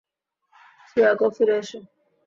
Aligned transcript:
Chiyoko, 0.87 1.27
ফিরে 1.35 1.55
এসো! 1.61 1.79